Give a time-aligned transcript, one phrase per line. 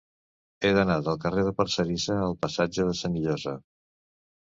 [0.61, 3.59] He d'anar del carrer de Parcerisa al passatge de Senillosa.